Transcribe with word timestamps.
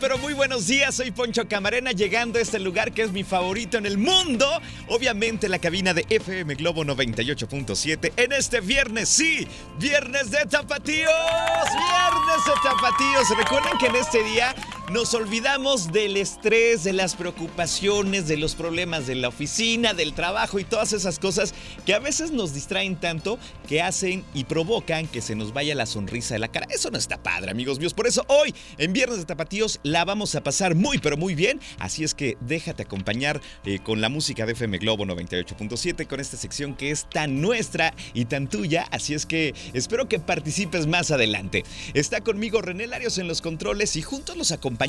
Pero 0.00 0.16
muy 0.16 0.32
buenos 0.32 0.66
días. 0.66 0.94
Soy 0.94 1.10
Poncho 1.10 1.46
Camarena 1.46 1.92
llegando 1.92 2.38
a 2.38 2.42
este 2.42 2.58
lugar 2.58 2.92
que 2.92 3.02
es 3.02 3.12
mi 3.12 3.22
favorito 3.22 3.76
en 3.76 3.84
el 3.84 3.98
mundo. 3.98 4.46
Obviamente 4.88 5.46
la 5.46 5.58
cabina 5.58 5.92
de 5.92 6.06
FM 6.08 6.54
Globo 6.54 6.84
98.7 6.84 8.12
en 8.16 8.32
este 8.32 8.60
viernes, 8.60 9.10
sí, 9.10 9.46
viernes 9.78 10.30
de 10.30 10.38
tapatíos. 10.46 11.10
Viernes 11.10 12.46
de 12.46 12.52
tapatíos. 12.62 13.28
Recuerden 13.36 13.76
que 13.78 13.86
en 13.86 13.96
este 13.96 14.24
día 14.24 14.54
nos 14.90 15.14
olvidamos 15.14 15.92
del 15.92 16.16
estrés, 16.16 16.82
de 16.82 16.92
las 16.92 17.14
preocupaciones, 17.14 18.26
de 18.26 18.36
los 18.36 18.56
problemas 18.56 19.06
de 19.06 19.14
la 19.14 19.28
oficina, 19.28 19.94
del 19.94 20.14
trabajo 20.14 20.58
y 20.58 20.64
todas 20.64 20.92
esas 20.92 21.20
cosas 21.20 21.54
que 21.86 21.94
a 21.94 22.00
veces 22.00 22.32
nos 22.32 22.54
distraen 22.54 22.98
tanto 22.98 23.38
que 23.68 23.82
hacen 23.82 24.24
y 24.34 24.44
provocan 24.44 25.06
que 25.06 25.20
se 25.20 25.36
nos 25.36 25.52
vaya 25.52 25.76
la 25.76 25.86
sonrisa 25.86 26.34
de 26.34 26.40
la 26.40 26.48
cara. 26.48 26.66
Eso 26.70 26.90
no 26.90 26.98
está 26.98 27.22
padre, 27.22 27.52
amigos 27.52 27.78
míos. 27.78 27.94
Por 27.94 28.08
eso 28.08 28.24
hoy, 28.26 28.52
en 28.78 28.92
Viernes 28.92 29.18
de 29.18 29.26
Tapatíos, 29.26 29.78
la 29.84 30.04
vamos 30.04 30.34
a 30.34 30.42
pasar 30.42 30.74
muy, 30.74 30.98
pero 30.98 31.16
muy 31.16 31.36
bien. 31.36 31.60
Así 31.78 32.02
es 32.02 32.12
que 32.12 32.36
déjate 32.40 32.82
acompañar 32.82 33.40
eh, 33.64 33.78
con 33.78 34.00
la 34.00 34.08
música 34.08 34.44
de 34.44 34.52
FM 34.52 34.78
Globo 34.78 35.04
98.7, 35.04 36.08
con 36.08 36.18
esta 36.18 36.36
sección 36.36 36.74
que 36.74 36.90
es 36.90 37.08
tan 37.08 37.40
nuestra 37.40 37.94
y 38.12 38.24
tan 38.24 38.48
tuya. 38.48 38.88
Así 38.90 39.14
es 39.14 39.24
que 39.24 39.54
espero 39.72 40.08
que 40.08 40.18
participes 40.18 40.88
más 40.88 41.12
adelante. 41.12 41.64
Está 41.94 42.22
conmigo 42.22 42.60
René 42.60 42.88
Larios 42.88 43.18
en 43.18 43.28
los 43.28 43.40
controles 43.40 43.94
y 43.94 44.02
juntos 44.02 44.36
los 44.36 44.50
acompañamos 44.50 44.79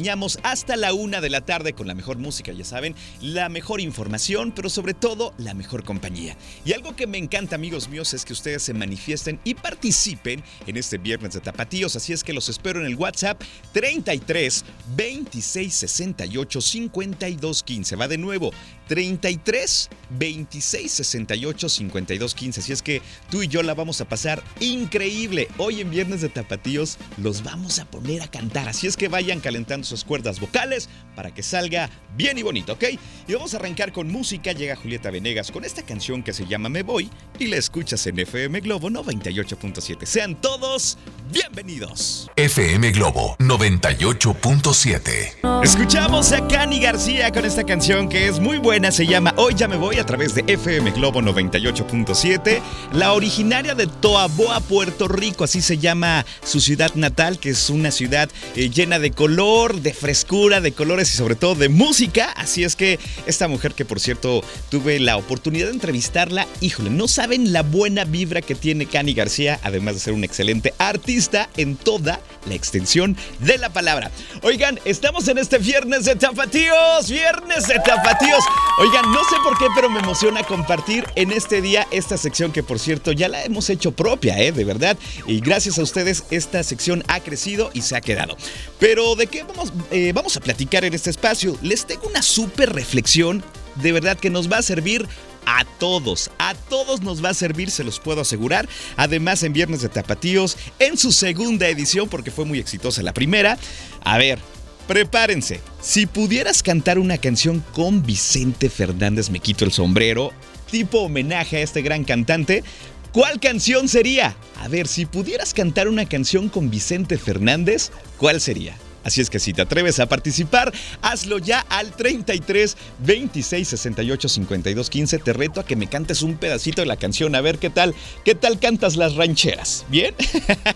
hasta 0.44 0.78
la 0.78 0.94
una 0.94 1.20
de 1.20 1.30
la 1.30 1.42
tarde 1.42 1.74
con 1.74 1.86
la 1.86 1.94
mejor 1.94 2.18
música, 2.18 2.54
ya 2.54 2.64
saben, 2.64 2.96
la 3.22 3.50
mejor 3.50 3.82
información, 3.82 4.54
pero 4.54 4.70
sobre 4.70 4.94
todo 4.94 5.34
la 5.38 5.54
mejor 5.54 5.84
compañía. 5.84 6.38
Y 6.64 6.72
algo 6.72 6.96
que 6.96 7.08
me 7.08 7.18
encanta, 7.18 7.56
amigos 7.56 7.90
míos, 7.90 8.14
es 8.14 8.24
que 8.24 8.32
ustedes 8.32 8.64
se 8.64 8.74
manifiesten 8.74 9.42
y 9.44 9.54
participen 9.54 10.44
en 10.66 10.78
este 10.78 10.98
Viernes 10.98 11.34
de 11.34 11.42
Tapatíos. 11.42 11.98
Así 11.98 12.14
es 12.14 12.24
que 12.24 12.32
los 12.32 12.48
espero 12.48 12.80
en 12.80 12.86
el 12.86 12.96
WhatsApp 12.96 13.42
33 13.74 14.64
26 14.96 15.74
68 15.74 16.62
52 16.62 17.64
15. 17.64 17.96
Va 17.98 18.08
de 18.08 18.18
nuevo 18.18 18.52
33 18.92 19.90
26 20.20 20.92
68 20.92 21.70
52 21.70 22.36
15. 22.36 22.60
Así 22.60 22.74
es 22.74 22.82
que 22.82 23.02
tú 23.30 23.42
y 23.42 23.48
yo 23.48 23.64
la 23.64 23.74
vamos 23.74 24.02
a 24.02 24.10
pasar 24.10 24.44
increíble. 24.60 25.48
Hoy 25.58 25.80
en 25.80 25.90
Viernes 25.90 26.20
de 26.20 26.28
Tapatíos 26.28 26.98
los 27.16 27.42
vamos 27.42 27.80
a 27.80 27.86
poner 27.86 28.22
a 28.22 28.28
cantar. 28.28 28.68
Así 28.68 28.88
es 28.88 28.98
que 28.98 29.08
vayan 29.08 29.40
calentando 29.40 29.88
sus 29.88 30.04
cuerdas 30.04 30.42
vocales 30.42 30.90
para 31.16 31.34
que 31.34 31.42
salga 31.42 31.90
bien 32.18 32.38
y 32.38 32.44
bonito, 32.44 32.74
¿ok? 32.74 32.84
Y 33.30 33.34
vamos 33.34 33.54
a 33.54 33.58
arrancar 33.58 33.94
con 33.94 34.12
música. 34.12 34.52
Llega 34.52 34.76
Julieta 34.76 35.10
Venegas 35.10 35.52
con 35.52 35.64
esta 35.64 35.84
canción 35.84 36.22
que 36.22 36.34
se 36.34 36.46
llama 36.46 36.68
Me 36.68 36.84
Voy 36.84 37.10
y 37.40 37.48
la 37.48 37.56
escuchas 37.56 38.06
en 38.08 38.20
FM 38.20 38.60
Globo 38.60 38.90
98.7. 38.90 40.06
Sean 40.06 40.42
todos 40.42 40.98
bienvenidos. 41.32 42.30
FM 42.36 42.92
Globo 42.92 43.36
98.7. 43.40 45.64
Escuchamos 45.64 46.32
a 46.32 46.48
Cani 46.48 46.82
García 46.82 47.32
con 47.32 47.46
esta 47.46 47.64
canción 47.64 48.10
que 48.10 48.28
es 48.28 48.40
muy 48.40 48.58
buena, 48.58 48.92
se 48.92 49.06
llama 49.06 49.34
Hoy 49.38 49.54
ya 49.56 49.68
me 49.68 49.78
voy 49.78 49.98
a 49.98 50.06
través 50.06 50.34
de 50.36 50.44
FM 50.48 50.92
Globo 50.92 51.22
98.7, 51.22 52.62
la 52.94 53.14
originaria 53.14 53.76
de 53.76 53.88
Toaboa, 53.88 54.60
Puerto 54.62 55.08
Rico, 55.08 55.44
así 55.44 55.62
se 55.62 55.78
llama 55.78 56.26
su 56.44 56.60
ciudad 56.60 56.94
natal, 56.96 57.40
que 57.40 57.52
es 57.52 57.70
una 57.70 57.92
ciudad 57.92 58.30
eh, 58.56 58.70
llena 58.70 59.00
de 59.00 59.12
color, 59.12 59.82
de 59.82 59.94
frescura, 59.94 60.62
de 60.62 60.74
colores 60.74 61.14
y 61.14 61.18
sobre 61.18 61.36
todo 61.36 61.56
de 61.56 61.70
música, 61.70 62.32
así 62.32 62.64
es 62.64 62.76
que 62.76 63.00
esta 63.26 63.48
mujer 63.48 63.74
que 63.74 63.86
por 63.86 64.00
cierto 64.00 64.44
tuve 64.70 65.00
la 65.00 65.18
oportunidad 65.18 65.68
de 65.68 65.74
entrevistarla, 65.74 66.48
híjole, 66.60 66.90
no 66.90 67.08
saben 67.08 67.54
la 67.54 67.62
buena 67.62 68.04
vibra 68.04 68.42
que 68.42 68.56
tiene 68.56 68.88
Cani 68.88 69.14
García, 69.14 69.60
además 69.64 69.94
de 69.94 70.00
ser 70.02 70.14
un 70.14 70.24
excelente 70.24 70.74
artista 70.78 71.21
en 71.58 71.76
toda 71.76 72.20
la 72.48 72.56
extensión 72.56 73.16
de 73.40 73.58
la 73.58 73.70
palabra. 73.70 74.10
Oigan, 74.42 74.80
estamos 74.86 75.28
en 75.28 75.38
este 75.38 75.60
viernes 75.60 76.06
de 76.06 76.16
tapatíos, 76.16 77.10
viernes 77.10 77.68
de 77.68 77.76
tapatíos. 77.76 78.44
Oigan, 78.80 79.12
no 79.12 79.20
sé 79.26 79.36
por 79.44 79.58
qué, 79.58 79.68
pero 79.76 79.90
me 79.90 80.00
emociona 80.00 80.42
compartir 80.44 81.06
en 81.16 81.32
este 81.32 81.62
día 81.62 81.88
esta 81.92 82.18
sección 82.18 82.52
que 82.52 82.64
por 82.64 82.80
cierto 82.80 83.12
ya 83.12 83.28
la 83.28 83.44
hemos 83.44 83.70
hecho 83.70 83.92
propia, 83.92 84.40
¿eh? 84.40 84.52
De 84.52 84.64
verdad. 84.64 84.98
Y 85.28 85.42
gracias 85.42 85.78
a 85.78 85.84
ustedes 85.84 86.24
esta 86.32 86.64
sección 86.64 87.04
ha 87.08 87.20
crecido 87.20 87.70
y 87.74 87.82
se 87.82 87.96
ha 87.96 88.02
quedado. 88.02 88.36
Pero 88.80 89.16
¿de 89.16 89.28
qué 89.28 89.44
vamos, 89.44 89.72
eh, 89.92 90.12
vamos 90.14 90.36
a 90.38 90.40
platicar 90.40 90.86
en 90.86 90.94
este 90.94 91.12
espacio? 91.12 91.56
Les 91.62 91.86
tengo 91.86 92.08
una 92.08 92.24
súper 92.24 92.74
reflexión 92.74 93.44
de 93.76 93.92
verdad 93.92 94.18
que 94.18 94.30
nos 94.30 94.52
va 94.52 94.58
a 94.58 94.62
servir 94.62 95.08
a 95.46 95.66
todos, 95.80 96.30
a 96.38 96.54
todos 96.54 97.02
nos 97.02 97.24
va 97.24 97.30
a 97.30 97.34
servir, 97.34 97.72
se 97.72 97.84
los 97.84 98.00
puedo 98.00 98.22
asegurar. 98.22 98.68
Además, 98.96 99.44
en 99.44 99.54
Viernes 99.54 99.82
de 99.82 99.90
Tapatíos, 99.90 100.58
en 100.80 100.98
su 100.98 101.12
segunda 101.12 101.68
edición, 101.68 102.10
porque 102.10 102.32
fue 102.32 102.46
muy 102.46 102.60
exitosa 102.60 103.02
la 103.02 103.14
primera. 103.14 103.58
A 104.04 104.18
ver, 104.18 104.40
prepárense. 104.88 105.62
Si 105.82 106.06
pudieras 106.06 106.64
cantar 106.64 107.00
una 107.00 107.18
canción 107.18 107.64
con 107.74 108.04
Vicente 108.04 108.70
Fernández, 108.70 109.30
me 109.30 109.40
quito 109.40 109.66
el 109.66 109.72
sombrero, 109.72 110.32
tipo 110.70 111.00
homenaje 111.00 111.58
a 111.58 111.62
este 111.62 111.82
gran 111.82 112.04
cantante, 112.04 112.64
¿cuál 113.12 113.40
canción 113.40 113.88
sería? 113.88 114.36
A 114.60 114.68
ver, 114.68 114.88
si 114.88 115.06
pudieras 115.06 115.54
cantar 115.54 115.88
una 115.88 116.06
canción 116.06 116.50
con 116.50 116.70
Vicente 116.70 117.18
Fernández, 117.18 117.92
¿cuál 118.18 118.42
sería? 118.42 118.76
Así 119.04 119.22
es 119.22 119.30
que 119.30 119.40
si 119.40 119.54
te 119.54 119.62
atreves 119.62 120.00
a 120.00 120.08
participar, 120.08 120.74
hazlo 121.02 121.40
ya 121.40 121.60
al 121.70 121.92
33 121.92 122.78
26 123.00 123.68
68 123.68 124.30
52 124.30 124.90
15. 124.90 125.20
Te 125.20 125.34
reto 125.34 125.60
a 125.60 125.66
que 125.66 125.76
me 125.76 125.88
cantes 125.88 126.22
un 126.22 126.38
pedacito 126.38 126.82
de 126.82 126.88
la 126.88 126.98
canción. 126.98 127.36
A 127.36 127.42
ver 127.42 127.58
qué 127.58 127.70
tal, 127.70 127.96
qué 128.24 128.36
tal 128.36 128.60
cantas 128.60 128.96
las 128.96 129.16
rancheras. 129.16 129.86
¿Bien? 129.90 130.14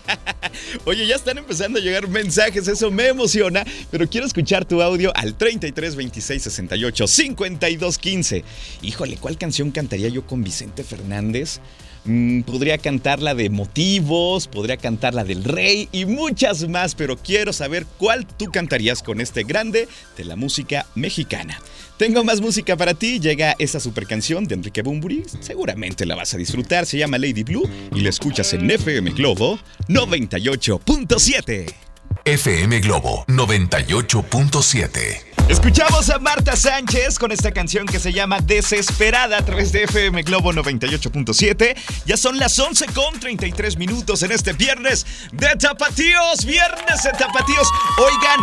Oye, 0.84 1.06
ya 1.06 1.16
están 1.16 1.38
empezando 1.38 1.78
a 1.78 1.82
llegar 1.82 2.08
mensajes, 2.08 2.66
eso 2.68 2.90
me 2.90 3.08
emociona, 3.08 3.64
pero 3.90 4.08
quiero 4.08 4.26
escuchar 4.26 4.64
tu 4.64 4.82
audio 4.82 5.12
al 5.14 5.36
33 5.36 5.96
26 5.96 6.42
68 6.42 7.06
52 7.06 7.98
15. 7.98 8.44
Híjole, 8.82 9.16
¿cuál 9.16 9.38
canción 9.38 9.70
cantaría 9.70 10.08
yo 10.08 10.26
con 10.26 10.42
Vicente 10.42 10.84
Fernández? 10.84 11.60
Mm, 12.06 12.42
podría 12.42 12.78
cantar 12.78 13.20
la 13.20 13.34
de 13.34 13.50
Motivos, 13.50 14.46
podría 14.46 14.76
cantar 14.76 15.12
la 15.14 15.24
del 15.24 15.42
Rey 15.44 15.88
y 15.92 16.04
muchas 16.04 16.68
más, 16.68 16.94
pero 16.94 17.16
quiero 17.16 17.52
saber 17.52 17.84
cuál 17.98 18.26
tú 18.26 18.46
cantarías 18.46 19.02
con 19.02 19.20
este 19.20 19.42
grande 19.42 19.88
de 20.16 20.24
la 20.24 20.36
música 20.36 20.86
mexicana. 20.94 21.60
Tengo 21.98 22.22
más 22.24 22.40
música 22.40 22.76
para 22.76 22.94
ti, 22.94 23.18
llega 23.20 23.56
esa 23.58 23.80
super 23.80 24.06
canción 24.06 24.44
de 24.44 24.54
Enrique 24.54 24.82
Bumburi, 24.82 25.24
seguramente 25.40 26.06
la 26.06 26.14
vas 26.14 26.34
a 26.34 26.36
disfrutar, 26.36 26.86
se 26.86 26.98
llama 26.98 27.18
Lady 27.18 27.42
Blue 27.42 27.68
y 27.94 28.00
la 28.02 28.10
escuchas 28.10 28.52
en 28.52 28.70
FM 28.70 29.10
Globo 29.12 29.58
98.7. 29.88 31.74
FM 32.24 32.80
Globo 32.80 33.24
98.7. 33.28 35.25
Escuchamos 35.48 36.10
a 36.10 36.18
Marta 36.18 36.56
Sánchez 36.56 37.20
con 37.20 37.30
esta 37.30 37.52
canción 37.52 37.86
que 37.86 38.00
se 38.00 38.12
llama 38.12 38.40
Desesperada 38.40 39.38
a 39.38 39.44
través 39.44 39.70
de 39.70 39.84
FM 39.84 40.24
Globo 40.24 40.52
98.7. 40.52 41.76
Ya 42.04 42.16
son 42.16 42.40
las 42.40 42.58
11 42.58 42.86
con 42.86 43.20
33 43.20 43.76
minutos 43.76 44.24
en 44.24 44.32
este 44.32 44.54
viernes 44.54 45.06
de 45.32 45.54
Tapatíos. 45.54 46.44
Viernes 46.44 47.00
de 47.04 47.10
Tapatíos. 47.12 47.68
Oigan, 47.96 48.40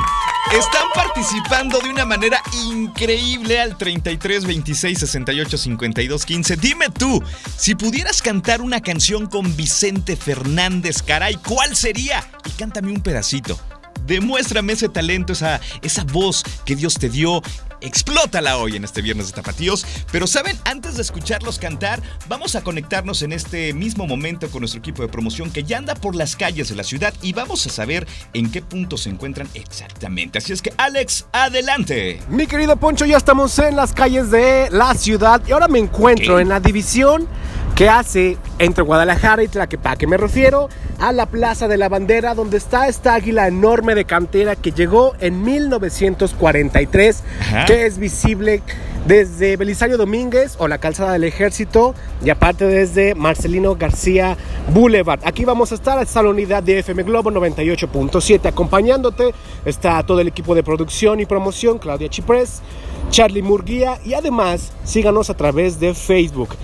están 0.57 0.87
participando 0.95 1.81
de 1.81 1.89
una 1.89 2.05
manera 2.05 2.41
increíble 2.71 3.59
al 3.59 3.77
33 3.77 4.45
26 4.45 4.99
68 4.99 5.57
52 5.57 6.25
15. 6.25 6.55
Dime 6.55 6.87
tú, 6.89 7.21
si 7.57 7.75
pudieras 7.75 8.21
cantar 8.21 8.61
una 8.61 8.79
canción 8.79 9.25
con 9.25 9.57
Vicente 9.57 10.15
Fernández, 10.15 11.03
caray, 11.03 11.35
¿cuál 11.35 11.75
sería? 11.75 12.23
Y 12.45 12.51
cántame 12.51 12.93
un 12.93 13.01
pedacito. 13.01 13.59
Demuéstrame 14.05 14.73
ese 14.73 14.89
talento, 14.89 15.33
esa, 15.33 15.59
esa 15.81 16.03
voz 16.03 16.43
que 16.65 16.75
Dios 16.75 16.95
te 16.95 17.09
dio. 17.09 17.41
Explótala 17.81 18.57
hoy 18.57 18.77
en 18.77 18.85
este 18.85 19.01
viernes 19.01 19.27
de 19.27 19.33
Tapatíos. 19.33 19.85
Pero 20.09 20.25
saben, 20.25 20.57
antes 20.63 20.95
de 20.95 21.01
escucharlos 21.01 21.59
cantar, 21.59 22.01
vamos 22.29 22.55
a 22.55 22.63
conectarnos 22.63 23.21
en 23.23 23.33
este 23.33 23.73
mismo 23.73 24.07
momento 24.07 24.49
con 24.49 24.61
nuestro 24.61 24.79
equipo 24.79 25.01
de 25.01 25.09
promoción 25.09 25.51
que 25.51 25.63
ya 25.63 25.79
anda 25.79 25.93
por 25.93 26.15
las 26.15 26.37
calles 26.37 26.69
de 26.69 26.75
la 26.75 26.83
ciudad 26.83 27.13
y 27.21 27.33
vamos 27.33 27.67
a 27.67 27.69
saber 27.69 28.07
en 28.33 28.51
qué 28.51 28.61
punto 28.61 28.95
se 28.97 29.09
encuentran 29.09 29.49
exactamente. 29.53 30.37
Así 30.37 30.53
es 30.53 30.61
que 30.61 30.71
Alex, 30.77 31.25
adelante. 31.33 32.21
Mi 32.29 32.47
querido 32.47 32.77
Poncho, 32.77 33.05
ya 33.05 33.17
estamos 33.17 33.59
en 33.59 33.75
las 33.75 33.91
calles 33.91 34.31
de 34.31 34.69
la 34.71 34.93
ciudad 34.95 35.41
y 35.45 35.51
ahora 35.51 35.67
me 35.67 35.79
encuentro 35.79 36.39
en 36.39 36.47
la 36.47 36.61
división 36.61 37.27
que 37.75 37.89
hace 37.89 38.37
entre 38.59 38.83
Guadalajara 38.83 39.43
y 39.43 39.47
Tlaquepaque. 39.47 40.05
Me 40.05 40.17
refiero 40.17 40.69
a 40.99 41.11
la 41.11 41.25
Plaza 41.25 41.67
de 41.67 41.77
la 41.77 41.89
Bandera, 41.89 42.35
donde 42.35 42.57
está 42.57 42.87
esta 42.87 43.15
águila 43.15 43.47
enorme 43.47 43.95
de 43.95 44.05
cantera 44.05 44.55
que 44.55 44.71
llegó 44.71 45.13
en 45.19 45.43
1943, 45.43 47.23
que 47.65 47.85
es 47.85 47.97
visible 47.97 48.61
desde 49.07 49.57
Belisario 49.57 49.97
Domínguez 49.97 50.55
o 50.59 50.67
la 50.67 50.77
calzada 50.77 51.13
del 51.13 51.25
ejército 51.25 51.93
y 52.23 52.29
aparte 52.29 52.65
desde 52.65 53.15
Marcelino 53.15 53.75
García 53.75 54.37
Boulevard. 54.69 55.19
Aquí 55.25 55.43
vamos 55.43 55.71
a 55.71 55.75
estar, 55.75 56.01
esta 56.01 56.23
la 56.23 56.29
unidad 56.29 56.63
de 56.63 56.79
FM 56.79 57.03
Globo 57.03 57.31
98.7 57.31 58.45
acompañándote. 58.45 59.33
Está 59.65 60.03
todo 60.03 60.21
el 60.21 60.27
equipo 60.27 60.55
de 60.55 60.63
producción 60.63 61.19
y 61.19 61.25
promoción, 61.25 61.79
Claudia 61.79 62.07
Chiprés, 62.07 62.61
Charlie 63.09 63.41
Murguía 63.41 63.99
y 64.05 64.13
además 64.13 64.71
síganos 64.85 65.29
a 65.29 65.33
través 65.33 65.79
de 65.79 65.93
Facebook 65.93 66.55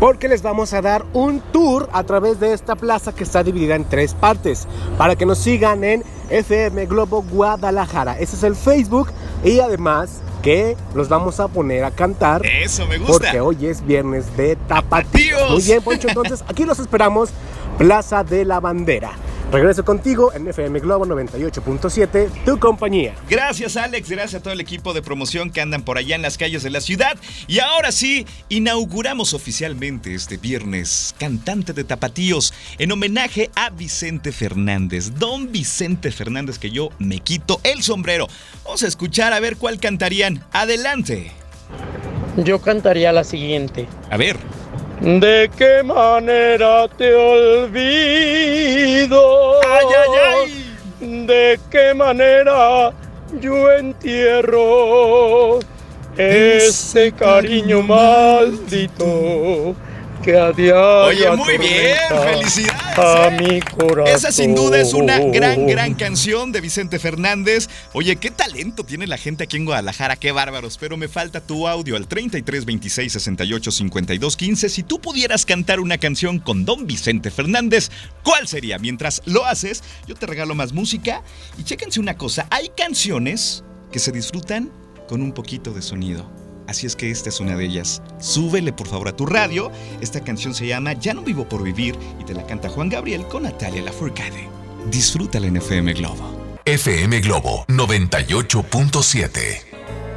porque 0.00 0.28
les 0.28 0.42
vamos 0.42 0.72
a 0.72 0.82
dar 0.82 1.04
un 1.12 1.40
tour 1.40 1.88
a 1.92 2.04
través 2.04 2.38
de 2.40 2.52
esta 2.52 2.76
plaza 2.76 3.14
que 3.14 3.24
está 3.24 3.42
dividida 3.42 3.74
en 3.74 3.84
tres 3.84 4.14
partes 4.14 4.66
para 4.98 5.16
que 5.16 5.26
nos 5.26 5.38
sigan 5.38 5.84
en 5.84 6.04
FM 6.30 6.86
Globo 6.86 7.22
Guadalajara. 7.22 8.18
Ese 8.18 8.36
es 8.36 8.42
el 8.42 8.56
Facebook 8.56 9.08
y 9.44 9.60
además 9.60 10.20
que 10.42 10.76
los 10.94 11.08
vamos 11.08 11.40
a 11.40 11.48
poner 11.48 11.84
a 11.84 11.90
cantar. 11.90 12.44
Eso 12.46 12.86
me 12.86 12.98
gusta. 12.98 13.14
Porque 13.14 13.40
hoy 13.40 13.66
es 13.66 13.84
viernes 13.84 14.36
de 14.36 14.56
tapatíos. 14.56 15.50
Muy 15.50 15.62
bien, 15.62 15.82
Poncho. 15.82 16.08
Entonces 16.08 16.44
aquí 16.46 16.64
los 16.64 16.78
esperamos, 16.78 17.30
Plaza 17.78 18.22
de 18.22 18.44
la 18.44 18.60
Bandera. 18.60 19.12
Regreso 19.52 19.84
contigo 19.84 20.32
en 20.34 20.48
FM 20.48 20.80
Globo 20.80 21.06
98.7, 21.06 22.44
tu 22.44 22.58
compañía. 22.58 23.14
Gracias 23.30 23.76
Alex, 23.76 24.10
gracias 24.10 24.40
a 24.40 24.42
todo 24.42 24.52
el 24.52 24.60
equipo 24.60 24.92
de 24.92 25.02
promoción 25.02 25.50
que 25.50 25.60
andan 25.60 25.82
por 25.82 25.98
allá 25.98 26.16
en 26.16 26.22
las 26.22 26.36
calles 26.36 26.64
de 26.64 26.70
la 26.70 26.80
ciudad. 26.80 27.16
Y 27.46 27.60
ahora 27.60 27.92
sí, 27.92 28.26
inauguramos 28.48 29.34
oficialmente 29.34 30.14
este 30.14 30.36
viernes 30.36 31.14
Cantante 31.18 31.72
de 31.72 31.84
Tapatíos 31.84 32.52
en 32.78 32.90
homenaje 32.90 33.50
a 33.54 33.70
Vicente 33.70 34.32
Fernández. 34.32 35.12
Don 35.16 35.52
Vicente 35.52 36.10
Fernández 36.10 36.58
que 36.58 36.72
yo 36.72 36.90
me 36.98 37.20
quito 37.20 37.60
el 37.62 37.84
sombrero. 37.84 38.26
Vamos 38.64 38.82
a 38.82 38.88
escuchar 38.88 39.32
a 39.32 39.38
ver 39.38 39.56
cuál 39.56 39.78
cantarían. 39.78 40.42
Adelante. 40.50 41.30
Yo 42.36 42.60
cantaría 42.60 43.12
la 43.12 43.22
siguiente. 43.22 43.86
A 44.10 44.16
ver. 44.16 44.36
¿De 45.00 45.50
qué 45.56 45.82
manera 45.82 46.88
te 46.96 47.14
olvido? 47.14 48.40
¡Ay, 49.68 49.86
ay, 49.98 50.08
ay! 50.24 51.26
¿De 51.26 51.60
qué 51.70 51.92
manera 51.92 52.92
yo 53.38 53.70
entierro 53.72 55.58
ese 56.16 57.12
cariño 57.12 57.82
maldito? 57.82 59.74
Que 60.26 60.36
a 60.36 60.50
diario 60.50 61.04
Oye, 61.04 61.36
muy 61.36 61.56
bien, 61.56 61.96
felicidades. 62.08 62.98
A 62.98 63.28
¿eh? 63.28 63.40
mi 63.40 63.60
corazón. 63.60 64.14
Esa 64.14 64.32
sin 64.32 64.56
duda 64.56 64.80
es 64.80 64.92
una 64.92 65.20
gran, 65.20 65.68
gran 65.68 65.94
canción 65.94 66.50
de 66.50 66.60
Vicente 66.60 66.98
Fernández. 66.98 67.68
Oye, 67.92 68.16
qué 68.16 68.32
talento 68.32 68.82
tiene 68.82 69.06
la 69.06 69.18
gente 69.18 69.44
aquí 69.44 69.56
en 69.56 69.66
Guadalajara, 69.66 70.16
qué 70.16 70.32
bárbaros. 70.32 70.78
Pero 70.78 70.96
me 70.96 71.06
falta 71.06 71.40
tu 71.40 71.68
audio 71.68 71.94
al 71.94 72.08
33 72.08 72.64
26 72.64 73.12
68 73.12 73.70
52 73.70 74.36
15. 74.36 74.68
Si 74.68 74.82
tú 74.82 75.00
pudieras 75.00 75.46
cantar 75.46 75.78
una 75.78 75.98
canción 75.98 76.40
con 76.40 76.64
Don 76.64 76.88
Vicente 76.88 77.30
Fernández, 77.30 77.90
¿cuál 78.24 78.48
sería? 78.48 78.78
Mientras 78.78 79.22
lo 79.26 79.46
haces, 79.46 79.84
yo 80.08 80.16
te 80.16 80.26
regalo 80.26 80.56
más 80.56 80.72
música. 80.72 81.22
Y 81.56 81.62
chéquense 81.62 82.00
una 82.00 82.16
cosa: 82.16 82.48
hay 82.50 82.72
canciones 82.76 83.62
que 83.92 84.00
se 84.00 84.10
disfrutan 84.10 84.72
con 85.08 85.22
un 85.22 85.30
poquito 85.30 85.72
de 85.72 85.82
sonido. 85.82 86.45
Así 86.66 86.86
es 86.86 86.96
que 86.96 87.10
esta 87.10 87.28
es 87.28 87.40
una 87.40 87.56
de 87.56 87.64
ellas. 87.64 88.02
Súbele 88.18 88.72
por 88.72 88.88
favor 88.88 89.08
a 89.08 89.16
tu 89.16 89.26
radio. 89.26 89.70
Esta 90.00 90.20
canción 90.20 90.54
se 90.54 90.66
llama 90.66 90.92
Ya 90.94 91.14
no 91.14 91.22
vivo 91.22 91.48
por 91.48 91.62
vivir 91.62 91.96
y 92.20 92.24
te 92.24 92.34
la 92.34 92.46
canta 92.46 92.68
Juan 92.68 92.88
Gabriel 92.88 93.26
con 93.26 93.44
Natalia 93.44 93.82
Lafourcade. 93.82 94.48
Disfrútala 94.90 95.46
en 95.46 95.56
FM 95.56 95.92
Globo. 95.94 96.36
FM 96.64 97.20
Globo 97.20 97.64
98.7. 97.68 99.65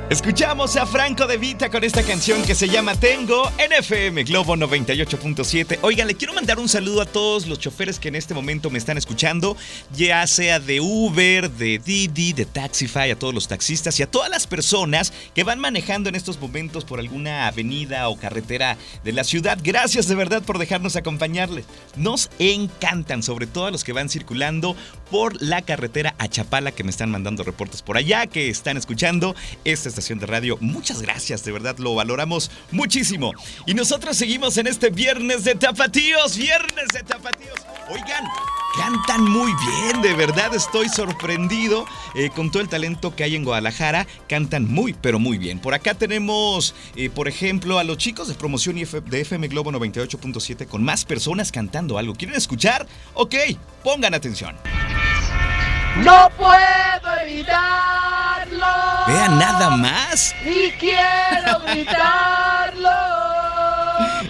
Escuchamos 0.10 0.76
a 0.76 0.88
Franco 0.88 1.28
de 1.28 1.38
Vita 1.38 1.70
con 1.70 1.84
esta 1.84 2.02
canción 2.02 2.42
que 2.42 2.56
se 2.56 2.68
llama 2.68 2.96
Tengo 2.96 3.48
en 3.60 3.72
FM 3.72 4.24
Globo 4.24 4.56
98.7. 4.56 5.78
Oigan, 5.84 6.08
le 6.08 6.16
quiero 6.16 6.34
mandar 6.34 6.58
un 6.58 6.68
saludo 6.68 7.04
a 7.04 7.06
todos 7.06 7.46
los 7.46 7.60
choferes 7.60 8.00
que 8.00 8.08
en 8.08 8.16
este 8.16 8.34
momento 8.34 8.72
me 8.72 8.80
están 8.80 8.98
escuchando, 8.98 9.56
ya 9.94 10.26
sea 10.26 10.60
de 10.60 10.82
Uber, 10.82 11.52
de 11.52 11.78
Didi, 11.78 12.34
de 12.34 12.46
Taxify, 12.46 13.12
a 13.12 13.20
todos 13.20 13.36
los 13.36 13.48
taxistas 13.48 14.00
y 14.00 14.04
a 14.04 14.10
todas 14.10 14.32
las 14.32 14.48
personas 14.48 15.14
que 15.36 15.44
van 15.44 15.60
manejando 15.60 16.10
en 16.10 16.16
estos 16.16 16.42
momentos 16.42 16.86
por 16.86 17.00
alguna 17.00 17.46
avenida 17.46 18.10
o 18.10 18.18
carretera 18.18 18.80
de 19.04 19.12
la 19.12 19.24
ciudad. 19.24 19.60
Gracias 19.62 20.08
de 20.08 20.16
verdad 20.16 20.42
por 20.42 20.58
dejarnos 20.58 20.96
acompañarles. 20.96 21.66
Nos 21.96 22.32
encantan, 22.40 23.22
sobre 23.22 23.46
todo 23.46 23.68
a 23.68 23.72
los 23.72 23.84
que 23.84 23.94
van 23.94 24.10
circulando 24.10 24.76
por 25.12 25.40
la 25.40 25.62
carretera 25.62 26.16
a 26.18 26.28
Chapala, 26.28 26.72
que 26.72 26.84
me 26.84 26.90
están 26.90 27.12
mandando 27.12 27.44
reportes 27.44 27.84
por 27.84 27.96
allá, 27.96 28.26
que 28.26 28.50
están 28.50 28.76
escuchando 28.76 29.36
esta 29.66 29.99
de 30.07 30.25
radio. 30.25 30.57
Muchas 30.62 31.01
gracias, 31.01 31.44
de 31.44 31.51
verdad 31.51 31.78
lo 31.78 31.94
valoramos 31.94 32.50
muchísimo. 32.72 33.34
Y 33.66 33.74
nosotros 33.74 34.16
seguimos 34.16 34.57
en 34.57 34.68
este 34.68 34.90
viernes 34.90 35.44
de 35.44 35.56
tapatíos, 35.56 36.38
viernes 36.38 36.88
de 36.94 37.04
tapatíos. 37.04 37.60
Oigan, 37.90 38.24
cantan 38.78 39.30
muy 39.30 39.51
bien, 39.51 40.01
de 40.01 40.13
verdad 40.13 40.56
estoy 40.56 40.88
sorprendido 40.88 41.86
eh, 42.16 42.30
con 42.30 42.50
todo 42.50 42.63
el 42.63 42.69
talento 42.69 43.16
que 43.16 43.25
hay 43.25 43.36
en 43.36 43.44
Guadalajara. 43.44 44.07
Cantan 44.28 44.66
muy, 44.66 44.94
pero 44.94 45.19
muy 45.19 45.38
bien. 45.38 45.60
Por 45.60 45.74
acá 45.74 45.94
tenemos, 45.94 46.74
eh, 46.95 47.10
por 47.10 47.28
ejemplo, 47.28 47.78
a 47.78 47.84
los 47.84 47.98
chicos 47.98 48.28
de 48.30 48.36
promoción 48.36 48.78
de 48.78 49.22
FM 49.22 49.50
Globo 49.50 49.72
98.7 49.72 50.66
con 50.66 50.84
más 50.84 51.04
personas 51.04 51.52
cantando 51.52 51.98
algo. 51.98 52.16
¿Quieren 52.16 52.38
escuchar? 52.38 52.88
Ok, 53.13 53.36
pongan 53.84 54.13
atención. 54.13 54.56
No 56.04 56.30
puedo 56.38 57.19
evitarlo. 57.22 58.19
Vean 59.10 59.40
nada 59.40 59.72
más. 59.72 60.36
Y 60.46 60.70
quiero 60.72 61.60
gritarlo. 61.66 62.90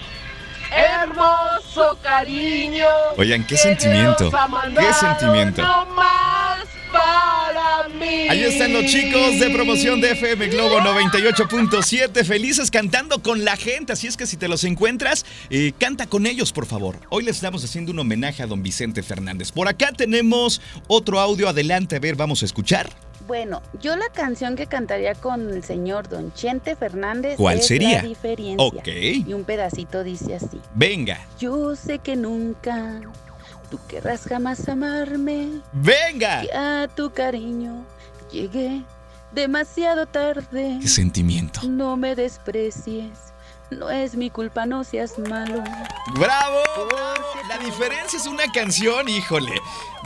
Hermoso 0.74 1.98
cariño. 2.02 2.86
Oigan, 3.16 3.46
qué 3.46 3.56
sentimiento, 3.56 4.30
qué 4.78 4.92
sentimiento. 4.94 5.62
nomás 5.62 6.64
para 6.92 7.88
mí. 7.88 8.28
Ahí 8.28 8.44
están 8.44 8.72
los 8.72 8.86
chicos 8.86 9.38
de 9.38 9.50
promoción 9.50 10.00
de 10.00 10.12
FM 10.12 10.48
Globo 10.48 10.78
98.7, 10.80 12.24
felices 12.24 12.70
cantando 12.70 13.22
con 13.22 13.44
la 13.44 13.56
gente. 13.56 13.92
Así 13.92 14.06
es 14.06 14.16
que 14.16 14.26
si 14.26 14.36
te 14.36 14.48
los 14.48 14.64
encuentras, 14.64 15.26
eh, 15.50 15.72
canta 15.78 16.06
con 16.06 16.26
ellos, 16.26 16.52
por 16.52 16.66
favor. 16.66 17.00
Hoy 17.10 17.24
les 17.24 17.36
estamos 17.36 17.64
haciendo 17.64 17.92
un 17.92 17.98
homenaje 17.98 18.42
a 18.42 18.46
don 18.46 18.62
Vicente 18.62 19.02
Fernández. 19.02 19.52
Por 19.52 19.68
acá 19.68 19.92
tenemos 19.92 20.62
otro 20.86 21.20
audio. 21.20 21.48
Adelante, 21.48 21.96
a 21.96 22.00
ver, 22.00 22.16
vamos 22.16 22.42
a 22.42 22.46
escuchar. 22.46 22.88
Bueno, 23.30 23.62
yo 23.80 23.94
la 23.94 24.08
canción 24.08 24.56
que 24.56 24.66
cantaría 24.66 25.14
con 25.14 25.50
el 25.50 25.62
señor 25.62 26.08
Don 26.08 26.32
Chente 26.34 26.74
Fernández 26.74 27.36
¿Cuál 27.36 27.58
es 27.58 27.66
sería? 27.68 28.02
La 28.02 28.08
diferencia. 28.08 28.66
Ok. 28.66 28.88
Y 28.88 29.32
un 29.32 29.44
pedacito 29.44 30.02
dice 30.02 30.34
así. 30.34 30.60
Venga, 30.74 31.16
Yo 31.38 31.76
sé 31.76 32.00
que 32.00 32.16
nunca 32.16 33.00
tú 33.70 33.78
querrás 33.86 34.24
jamás 34.24 34.68
amarme. 34.68 35.60
venga. 35.72 36.40
Que 36.42 36.52
a 36.52 36.88
tu 36.88 37.12
cariño 37.12 37.86
llegué 38.32 38.82
demasiado 39.30 40.06
tarde. 40.06 40.78
Qué 40.82 40.88
sentimiento. 40.88 41.60
No 41.68 41.96
me 41.96 42.16
desprecies. 42.16 43.29
No 43.70 43.88
es 43.88 44.16
mi 44.16 44.30
culpa, 44.30 44.66
no 44.66 44.82
seas 44.82 45.18
malo. 45.18 45.62
¡Bravo! 46.18 46.58
La 47.48 47.58
diferencia 47.58 48.18
es 48.18 48.26
una 48.26 48.50
canción, 48.52 49.08
híjole. 49.08 49.52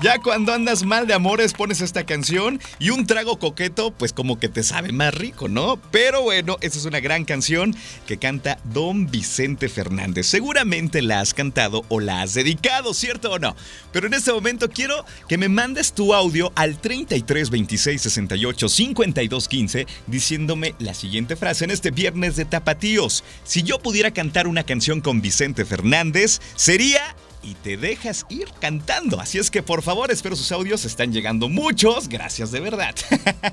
Ya 0.02 0.18
cuando 0.18 0.52
andas 0.52 0.83
mal 0.83 1.06
de 1.06 1.14
amores 1.14 1.52
pones 1.52 1.80
esta 1.80 2.04
canción 2.04 2.61
y 2.80 2.90
un 2.90 3.06
trago 3.06 3.38
coqueto, 3.38 3.92
pues 3.92 4.12
como 4.12 4.40
que 4.40 4.49
te 4.49 4.64
sabe 4.64 4.90
más 4.90 5.14
rico, 5.14 5.49
¿no? 5.49 5.78
Pero 5.92 6.23
bueno, 6.23 6.56
esta 6.62 6.78
es 6.78 6.85
una 6.85 6.99
gran 6.99 7.25
canción 7.25 7.76
que 8.06 8.18
canta 8.18 8.59
Don 8.64 9.09
Vicente 9.09 9.68
Fernández. 9.68 10.26
Seguramente 10.26 11.00
la 11.00 11.21
has 11.21 11.33
cantado 11.33 11.85
o 11.88 12.00
la 12.00 12.23
has 12.23 12.35
dedicado, 12.35 12.92
¿cierto 12.92 13.30
o 13.30 13.38
no? 13.38 13.54
Pero 13.92 14.09
en 14.09 14.14
este 14.14 14.33
momento 14.33 14.68
quiero 14.68 15.04
que 15.28 15.38
me 15.38 15.49
mandes 15.49 15.92
tu 15.92 16.12
audio 16.12 16.52
al 16.56 16.78
33 16.80 17.50
26 17.50 18.02
68 18.02 18.68
52 18.68 19.49
15 19.49 19.87
diciéndome 20.09 20.75
la 20.80 20.94
siguiente 20.94 21.37
frase 21.37 21.64
en 21.64 21.71
este 21.71 21.92
viernes 21.92 22.35
de 22.35 22.44
Tapatíos. 22.44 23.23
Si 23.54 23.62
yo 23.62 23.78
pudiera 23.78 24.11
cantar 24.11 24.49
una 24.49 24.64
canción 24.64 25.00
con 25.00 25.20
Vicente 25.20 25.64
Fernández, 25.64 26.40
sería 26.56 27.14
y 27.40 27.54
te 27.54 27.76
dejas 27.76 28.26
ir 28.28 28.49
cantando. 28.61 29.20
Así 29.20 29.38
es 29.38 29.49
que 29.49 29.62
por 29.62 29.82
favor, 29.82 30.11
espero 30.11 30.34
sus 30.34 30.50
audios, 30.50 30.84
están 30.84 31.12
llegando 31.12 31.49
muchos, 31.49 32.08
gracias 32.08 32.50
de 32.50 32.58
verdad. 32.58 32.96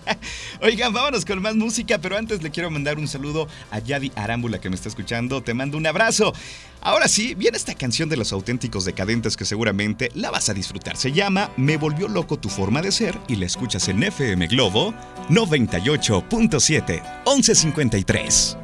Oigan, 0.64 0.92
vámonos 0.92 1.24
con 1.24 1.40
más 1.40 1.56
música, 1.56 2.00
pero 2.00 2.18
antes 2.18 2.42
le 2.42 2.50
quiero 2.50 2.72
mandar 2.72 2.98
un 2.98 3.08
saludo 3.08 3.48
a 3.70 3.78
Yadi 3.78 4.12
Arámbula 4.16 4.60
que 4.60 4.72
me 4.72 4.76
está 4.76 4.90
escuchando, 4.90 5.44
te 5.44 5.54
mando 5.54 5.78
un 5.78 5.86
abrazo. 5.86 6.34
Ahora 6.82 7.08
sí, 7.08 7.36
viene 7.36 7.56
esta 7.56 7.76
canción 7.76 8.10
de 8.10 8.18
los 8.18 8.34
auténticos 8.34 8.86
decadentes 8.86 9.38
que 9.38 9.46
seguramente 9.46 10.10
la 10.16 10.32
vas 10.32 10.50
a 10.50 10.56
disfrutar. 10.56 10.98
Se 10.98 11.12
llama 11.12 11.52
Me 11.58 11.78
volvió 11.78 12.08
loco 12.08 12.40
tu 12.40 12.50
forma 12.50 12.82
de 12.82 12.92
ser 12.92 13.16
y 13.28 13.36
la 13.36 13.46
escuchas 13.46 13.88
en 13.88 14.02
FM 14.02 14.48
Globo 14.48 14.96
98.7 15.30 17.04
1153. 17.24 18.58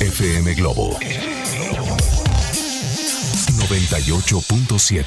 FM 0.00 0.54
Globo 0.54 0.98
98.7. 3.68 5.04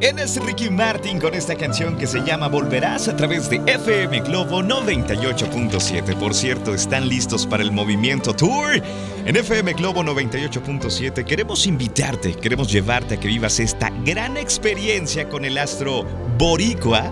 Él 0.00 0.18
es 0.18 0.36
Ricky 0.36 0.68
Martin 0.68 1.18
con 1.18 1.34
esta 1.34 1.56
canción 1.56 1.96
que 1.96 2.06
se 2.06 2.20
llama 2.20 2.48
Volverás 2.48 3.08
a 3.08 3.16
través 3.16 3.48
de 3.48 3.62
FM 3.66 4.20
Globo 4.20 4.62
98.7. 4.62 6.16
Por 6.16 6.34
cierto, 6.34 6.74
están 6.74 7.08
listos 7.08 7.46
para 7.46 7.62
el 7.62 7.72
movimiento 7.72 8.34
Tour. 8.34 8.82
En 9.24 9.36
FM 9.36 9.72
Globo 9.72 10.02
98.7 10.02 11.24
queremos 11.24 11.66
invitarte, 11.66 12.34
queremos 12.34 12.70
llevarte 12.70 13.14
a 13.14 13.20
que 13.20 13.28
vivas 13.28 13.58
esta 13.58 13.88
gran 14.04 14.36
experiencia 14.36 15.28
con 15.28 15.46
el 15.46 15.56
astro 15.56 16.04
Boricua 16.36 17.10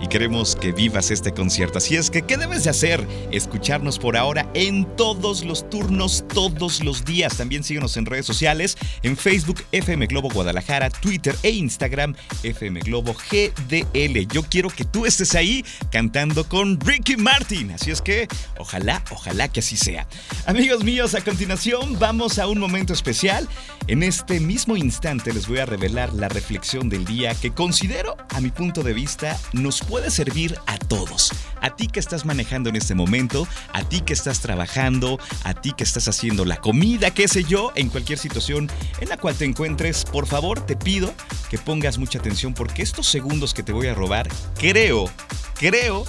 y 0.00 0.08
queremos 0.08 0.56
que 0.56 0.72
vivas 0.72 1.10
este 1.10 1.32
concierto. 1.32 1.78
Así 1.78 1.96
es 1.96 2.10
que, 2.10 2.22
¿qué 2.22 2.36
debes 2.36 2.64
de 2.64 2.70
hacer? 2.70 3.06
Escucharnos 3.30 3.98
por 3.98 4.16
ahora 4.16 4.48
en 4.54 4.84
todos 4.96 5.44
los 5.44 5.68
turnos, 5.70 6.24
todos 6.32 6.82
los 6.84 7.04
días. 7.04 7.36
También 7.36 7.64
síguenos 7.64 7.96
en 7.96 8.06
redes 8.06 8.26
sociales, 8.26 8.76
en 9.02 9.16
Facebook 9.16 9.62
FM 9.72 10.06
Globo 10.06 10.28
Guadalajara, 10.30 10.90
Twitter 10.90 11.34
e 11.42 11.50
Instagram 11.50 12.14
FM 12.42 12.80
Globo 12.80 13.14
GDL. 13.14 14.26
Yo 14.32 14.42
quiero 14.42 14.68
que 14.68 14.84
tú 14.84 15.06
estés 15.06 15.34
ahí 15.34 15.64
cantando 15.90 16.48
con 16.48 16.78
Ricky 16.80 17.16
Martin. 17.16 17.72
Así 17.72 17.90
es 17.90 18.02
que, 18.02 18.28
ojalá, 18.58 19.02
ojalá 19.10 19.48
que 19.48 19.60
así 19.60 19.76
sea. 19.76 20.06
Amigos 20.46 20.84
míos, 20.84 21.14
a 21.14 21.22
continuación 21.22 21.98
vamos 21.98 22.38
a 22.38 22.46
un 22.46 22.58
momento 22.58 22.92
especial. 22.92 23.48
En 23.88 24.02
este 24.02 24.40
mismo 24.40 24.76
instante 24.76 25.32
les 25.32 25.46
voy 25.46 25.58
a 25.58 25.66
revelar 25.66 26.12
la 26.12 26.28
reflexión 26.28 26.88
del 26.88 27.04
día 27.04 27.34
que 27.34 27.52
considero, 27.52 28.16
a 28.30 28.40
mi 28.40 28.50
punto 28.50 28.82
de 28.82 28.92
vista, 28.92 29.38
nos 29.52 29.85
puede 29.88 30.10
servir 30.10 30.58
a 30.66 30.78
todos. 30.78 31.32
A 31.60 31.74
ti 31.74 31.86
que 31.86 32.00
estás 32.00 32.24
manejando 32.24 32.68
en 32.68 32.76
este 32.76 32.94
momento, 32.94 33.46
a 33.72 33.82
ti 33.82 34.00
que 34.00 34.12
estás 34.12 34.40
trabajando, 34.40 35.18
a 35.44 35.54
ti 35.54 35.72
que 35.76 35.84
estás 35.84 36.08
haciendo 36.08 36.44
la 36.44 36.56
comida, 36.56 37.12
qué 37.12 37.28
sé 37.28 37.44
yo, 37.44 37.72
en 37.74 37.88
cualquier 37.88 38.18
situación 38.18 38.68
en 39.00 39.08
la 39.08 39.16
cual 39.16 39.34
te 39.34 39.44
encuentres, 39.44 40.04
por 40.04 40.26
favor 40.26 40.60
te 40.64 40.76
pido 40.76 41.12
que 41.50 41.58
pongas 41.58 41.98
mucha 41.98 42.18
atención 42.18 42.54
porque 42.54 42.82
estos 42.82 43.06
segundos 43.06 43.54
que 43.54 43.62
te 43.62 43.72
voy 43.72 43.86
a 43.86 43.94
robar, 43.94 44.28
creo, 44.58 45.10
creo 45.54 46.04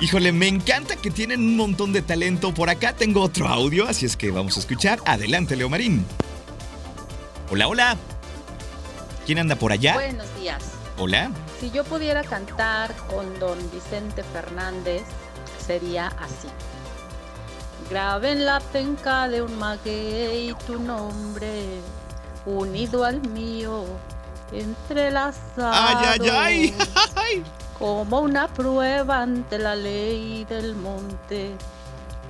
Híjole, 0.00 0.32
me 0.32 0.48
encanta 0.48 0.96
que 0.96 1.10
tienen 1.10 1.40
un 1.40 1.56
montón 1.58 1.92
de 1.92 2.00
talento. 2.00 2.54
Por 2.54 2.70
acá 2.70 2.94
tengo 2.94 3.20
otro 3.20 3.46
audio, 3.46 3.86
así 3.86 4.06
es 4.06 4.16
que 4.16 4.30
vamos 4.30 4.56
a 4.56 4.60
escuchar. 4.60 4.98
Adelante, 5.04 5.56
Leo 5.56 5.68
Marín. 5.68 6.06
Hola, 7.50 7.68
hola. 7.68 7.96
¿Quién 9.26 9.40
anda 9.40 9.56
por 9.56 9.72
allá? 9.72 9.94
Buenos 9.94 10.34
días. 10.40 10.62
Hola. 10.96 11.30
Si 11.60 11.70
yo 11.70 11.84
pudiera 11.84 12.24
cantar 12.24 12.96
con 13.08 13.38
don 13.38 13.58
Vicente 13.70 14.22
Fernández, 14.22 15.02
sería 15.66 16.06
así. 16.06 16.48
Grave 17.90 18.32
en 18.32 18.46
la 18.46 18.60
penca 18.60 19.28
de 19.28 19.42
un 19.42 19.58
maguey 19.58 20.54
tu 20.66 20.78
nombre, 20.78 21.66
unido 22.46 23.04
al 23.04 23.20
mío, 23.28 23.84
entrelazado. 24.50 25.70
¡Ay, 25.72 26.20
ay, 26.22 26.74
ay! 27.16 27.44
Como 27.80 28.20
una 28.20 28.46
prueba 28.46 29.22
ante 29.22 29.58
la 29.58 29.74
ley 29.74 30.44
del 30.44 30.76
monte, 30.76 31.50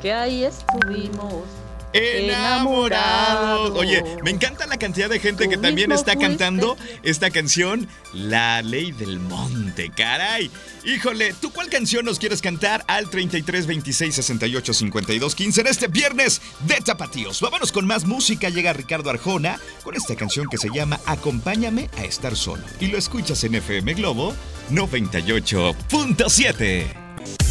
que 0.00 0.12
ahí 0.12 0.44
estuvimos 0.44 1.44
Enamorados. 1.92 3.39
Oye, 3.64 4.02
me 4.24 4.30
encanta 4.30 4.66
la 4.66 4.78
cantidad 4.78 5.08
de 5.08 5.18
gente 5.18 5.48
que 5.48 5.56
también 5.56 5.90
está 5.92 6.12
fuiste. 6.12 6.28
cantando 6.28 6.76
esta 7.02 7.30
canción, 7.30 7.88
La 8.12 8.60
Ley 8.62 8.92
del 8.92 9.18
Monte. 9.20 9.90
Caray. 9.94 10.50
Híjole, 10.84 11.34
¿tú 11.40 11.52
cuál 11.52 11.68
canción 11.68 12.04
nos 12.06 12.18
quieres 12.18 12.40
cantar 12.40 12.82
al 12.88 13.10
33 13.10 13.66
26 13.66 14.14
68 14.14 14.72
52 14.74 15.34
15 15.34 15.60
en 15.60 15.66
este 15.66 15.88
viernes 15.88 16.40
de 16.60 16.76
Tapatíos? 16.76 17.40
Vámonos 17.40 17.70
con 17.72 17.86
más 17.86 18.06
música. 18.06 18.48
Llega 18.48 18.72
Ricardo 18.72 19.10
Arjona 19.10 19.60
con 19.84 19.94
esta 19.94 20.16
canción 20.16 20.48
que 20.48 20.56
se 20.58 20.70
llama 20.70 20.98
Acompáñame 21.06 21.90
a 21.98 22.04
estar 22.04 22.34
solo. 22.36 22.62
Y 22.80 22.86
lo 22.86 22.96
escuchas 22.98 23.42
en 23.44 23.56
FM 23.56 23.92
Globo 23.94 24.34
98.7. 24.70 26.86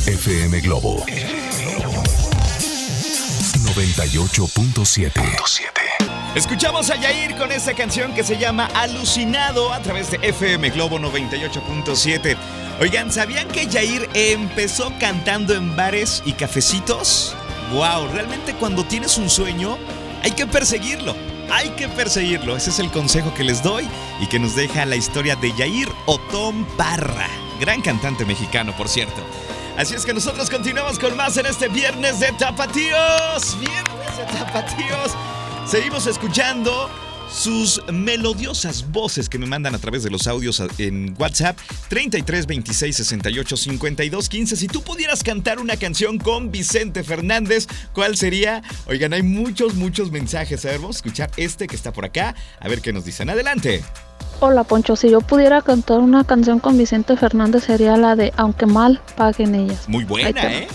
FM 0.07 0.61
Globo 0.61 1.05
98.7. 3.75 5.88
Escuchamos 6.35 6.91
a 6.91 6.95
Yair 6.95 7.35
con 7.35 7.51
esta 7.51 7.73
canción 7.73 8.13
que 8.13 8.23
se 8.23 8.37
llama 8.37 8.69
Alucinado 8.75 9.73
a 9.73 9.79
través 9.79 10.11
de 10.11 10.19
FM 10.21 10.69
Globo 10.69 10.99
98.7. 10.99 12.37
Oigan, 12.79 13.11
¿sabían 13.11 13.47
que 13.47 13.65
Yair 13.65 14.07
empezó 14.13 14.93
cantando 14.99 15.55
en 15.55 15.75
bares 15.75 16.21
y 16.25 16.33
cafecitos? 16.33 17.35
¡Wow! 17.73 18.09
Realmente 18.13 18.53
cuando 18.53 18.85
tienes 18.85 19.17
un 19.17 19.27
sueño 19.27 19.79
hay 20.21 20.31
que 20.31 20.45
perseguirlo. 20.45 21.15
Hay 21.51 21.71
que 21.71 21.89
perseguirlo. 21.89 22.55
Ese 22.55 22.69
es 22.69 22.77
el 22.77 22.91
consejo 22.91 23.33
que 23.33 23.43
les 23.43 23.63
doy 23.63 23.87
y 24.21 24.27
que 24.27 24.37
nos 24.37 24.55
deja 24.55 24.85
la 24.85 24.97
historia 24.97 25.35
de 25.35 25.51
Yair 25.53 25.89
Otón 26.05 26.63
Parra. 26.77 27.27
Gran 27.59 27.81
cantante 27.81 28.23
mexicano, 28.23 28.77
por 28.77 28.87
cierto. 28.87 29.23
Así 29.77 29.95
es 29.95 30.05
que 30.05 30.13
nosotros 30.13 30.47
continuamos 30.51 30.99
con 30.99 31.17
más 31.17 31.37
en 31.37 31.47
este 31.47 31.69
viernes 31.69 32.19
de 32.19 32.31
Tapatíos. 32.33 33.57
Viernes 33.59 34.17
de 34.17 34.25
Tapatíos. 34.37 35.15
Seguimos 35.69 36.07
escuchando 36.07 36.89
sus 37.31 37.79
melodiosas 37.93 38.91
voces 38.91 39.29
que 39.29 39.37
me 39.37 39.45
mandan 39.45 39.75
a 39.75 39.77
través 39.77 40.01
de 40.01 40.09
los 40.09 40.25
audios 40.25 40.63
en 40.79 41.15
WhatsApp 41.19 41.59
33 41.89 42.47
26 42.47 42.95
68 42.95 43.55
52 43.55 44.29
15. 44.29 44.55
Si 44.55 44.67
tú 44.67 44.81
pudieras 44.81 45.21
cantar 45.23 45.59
una 45.59 45.77
canción 45.77 46.17
con 46.17 46.49
Vicente 46.49 47.03
Fernández, 47.03 47.67
¿cuál 47.93 48.17
sería? 48.17 48.63
Oigan, 48.87 49.13
hay 49.13 49.21
muchos, 49.21 49.75
muchos 49.75 50.09
mensajes. 50.09 50.65
A 50.65 50.69
ver, 50.69 50.79
vamos 50.79 50.95
a 50.95 50.99
escuchar 50.99 51.29
este 51.37 51.67
que 51.67 51.75
está 51.75 51.93
por 51.93 52.03
acá. 52.03 52.33
A 52.59 52.67
ver 52.67 52.81
qué 52.81 52.91
nos 52.91 53.05
dicen. 53.05 53.29
Adelante. 53.29 53.83
Hola 54.39 54.63
Poncho, 54.63 54.95
si 54.95 55.11
yo 55.11 55.21
pudiera 55.21 55.61
cantar 55.61 55.99
una 55.99 56.23
canción 56.23 56.59
con 56.59 56.79
Vicente 56.79 57.15
Fernández 57.15 57.65
sería 57.65 57.95
la 57.95 58.15
de 58.15 58.33
Aunque 58.37 58.65
mal 58.65 59.01
paguen 59.15 59.53
ellas. 59.53 59.87
Muy 59.87 60.03
buena. 60.03 60.51
¿eh? 60.51 60.67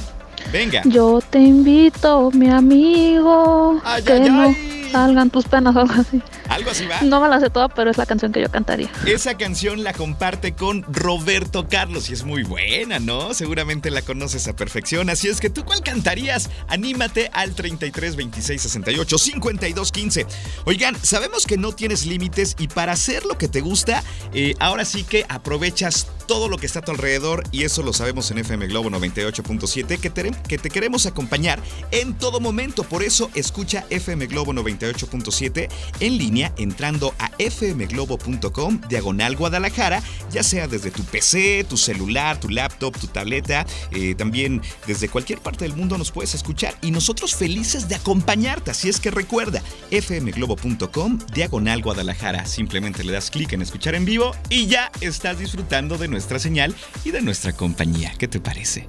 Venga. 0.53 0.83
Yo 0.85 1.21
te 1.31 1.41
invito, 1.41 2.31
mi 2.31 2.49
amigo, 2.49 3.81
Ay, 3.83 4.05
que 4.05 4.13
ay, 4.13 4.31
no 4.31 4.43
ay. 4.43 4.74
Salgan 4.95 5.29
tus 5.29 5.47
penas 5.47 5.75
o 5.75 5.81
algo 5.81 5.95
así. 5.95 6.23
Algo 6.55 6.71
así 6.71 6.87
va. 6.87 7.01
No 7.03 7.21
me 7.21 7.29
la 7.29 7.41
sé 7.41 7.51
toda, 7.51 7.69
pero 7.69 7.91
es 7.91 7.99
la 7.99 8.07
canción 8.07 8.31
que 8.31 8.41
yo 8.41 8.49
cantaría. 8.49 8.89
Esa 9.07 9.37
canción 9.37 9.83
la 9.83 9.93
comparte 9.93 10.55
con 10.55 10.85
Roberto 10.85 11.67
Carlos 11.69 12.11
y 12.11 12.13
es 12.13 12.23
muy 12.23 12.45
buena, 12.45 13.01
¿no? 13.01 13.35
Seguramente 13.35 13.91
la 13.91 14.03
conoces 14.03 14.47
a 14.47 14.55
perfección. 14.55 15.11
Así 15.11 15.27
es 15.27 15.41
que 15.41 15.51
tú, 15.51 15.65
¿cuál 15.65 15.83
cantarías? 15.83 16.51
Anímate 16.69 17.29
al 17.33 17.57
33 17.57 18.15
26 18.15 18.63
68 18.63 19.19
52 19.19 19.91
15. 19.91 20.27
Oigan, 20.65 20.97
sabemos 21.03 21.45
que 21.45 21.57
no 21.57 21.73
tienes 21.73 22.07
límites 22.07 22.55
y 22.57 22.69
para 22.69 22.93
hacer 22.93 23.25
lo 23.25 23.37
que 23.37 23.49
te 23.49 23.61
gusta, 23.61 24.05
eh, 24.33 24.55
ahora 24.61 24.85
sí 24.85 25.03
que 25.03 25.27
aprovechas 25.29 26.07
todo 26.29 26.49
lo 26.49 26.57
que 26.57 26.67
está 26.67 26.79
a 26.79 26.83
tu 26.83 26.93
alrededor 26.93 27.43
y 27.51 27.65
eso 27.65 27.83
lo 27.83 27.93
sabemos 27.93 28.31
en 28.31 28.39
FM 28.39 28.69
Globo 28.69 28.91
98.7 28.91 29.99
que 29.99 30.09
te, 30.09 30.31
que 30.49 30.59
te 30.59 30.71
queremos 30.71 31.07
acompañar 31.07 31.61
en 31.91 32.15
todo 32.15 32.39
momento. 32.39 32.85
Por 32.85 33.03
eso 33.03 33.29
escucha 33.35 33.85
FM 33.91 34.27
Globo 34.27 34.53
98.7 34.53 35.69
en 35.99 36.17
línea 36.17 36.44
entrando 36.57 37.15
a 37.19 37.31
fmglobo.com 37.39 38.81
diagonal 38.89 39.37
Guadalajara, 39.37 40.03
ya 40.31 40.43
sea 40.43 40.69
desde 40.69 40.91
tu 40.91 41.05
PC, 41.05 41.65
tu 41.69 41.77
celular, 41.77 42.39
tu 42.39 42.49
laptop, 42.49 42.99
tu 42.99 43.07
tableta, 43.07 43.67
eh, 43.91 44.15
también 44.15 44.63
desde 44.87 45.09
cualquier 45.09 45.39
parte 45.41 45.65
del 45.65 45.77
mundo 45.77 45.99
nos 45.99 46.11
puedes 46.11 46.35
escuchar 46.35 46.75
y 46.83 46.91
nosotros 46.91 47.35
felices 47.35 47.89
de 47.89 47.95
acompañarte. 47.95 48.71
Así 48.71 48.89
es 48.89 49.01
que 49.01 49.11
recuerda 49.11 49.63
fmglobo.com 49.91 51.19
diagonal 51.33 51.83
Guadalajara. 51.83 52.47
Simplemente 52.47 53.05
le 53.05 53.13
das 53.13 53.31
clic 53.31 53.53
en 53.53 53.63
escuchar 53.63 53.95
en 53.95 54.05
vivo 54.05 54.33
y 54.49 54.67
ya 54.67 54.91
estás 55.01 55.39
disfrutando 55.39 55.99
de 55.99 56.09
nuestra 56.09 56.39
señal 56.39 56.75
y 57.05 57.11
de 57.11 57.23
nuestra 57.23 57.53
compañía. 57.53 58.13
¿Qué 58.19 58.29
te 58.29 58.41
parece? 58.41 58.89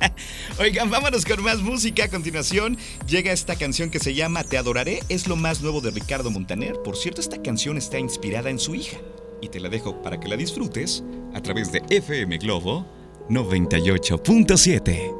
Oigan, 0.58 0.90
vámonos 0.90 1.24
con 1.24 1.42
más 1.42 1.58
música. 1.58 2.04
A 2.04 2.08
continuación 2.08 2.76
llega 3.06 3.32
esta 3.32 3.56
canción 3.56 3.90
que 3.90 3.98
se 3.98 4.14
llama 4.14 4.44
Te 4.44 4.58
adoraré. 4.58 5.02
Es 5.08 5.26
lo 5.26 5.36
más 5.36 5.60
nuevo 5.60 5.80
de 5.80 5.90
Ricardo 5.90 6.30
Montaner. 6.30 6.79
Por 6.84 6.96
cierto, 6.96 7.20
esta 7.20 7.42
canción 7.42 7.76
está 7.76 7.98
inspirada 7.98 8.48
en 8.48 8.58
su 8.58 8.74
hija. 8.74 8.96
Y 9.42 9.48
te 9.48 9.60
la 9.60 9.68
dejo 9.68 10.00
para 10.02 10.18
que 10.18 10.28
la 10.28 10.36
disfrutes 10.36 11.04
a 11.34 11.40
través 11.40 11.70
de 11.72 11.82
FM 11.90 12.38
Globo 12.38 12.86
98.7. 13.28 15.14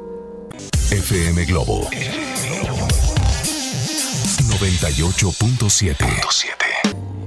FM 0.91 1.45
Globo 1.45 1.87
98.7. 4.49 5.95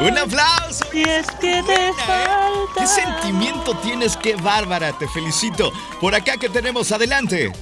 Un 0.00 0.16
aplauso. 0.16 0.67
Si 0.92 1.02
es 1.02 1.26
que 1.40 1.62
te 1.62 1.92
falta. 1.92 2.74
¿Qué 2.76 2.86
sentimiento 2.86 3.74
tienes? 3.82 4.16
¡Qué 4.16 4.36
bárbara! 4.36 4.96
Te 4.98 5.06
felicito. 5.08 5.72
Por 6.00 6.14
acá 6.14 6.36
que 6.36 6.48
tenemos, 6.48 6.90
adelante. 6.92 7.52